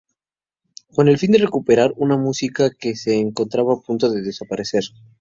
[0.95, 4.83] Con el fin de recuperar una música que se encontraba a punto de desaparecer.